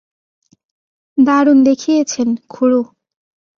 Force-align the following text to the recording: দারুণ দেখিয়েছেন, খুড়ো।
দারুণ 1.17 1.57
দেখিয়েছেন, 1.63 2.29
খুড়ো। 2.49 2.81